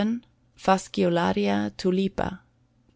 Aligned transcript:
Fasciolaria 0.57 1.69
Tulipa. 1.77 2.43